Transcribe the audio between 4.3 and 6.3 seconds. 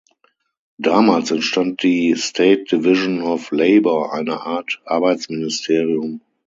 Art Arbeitsministerium.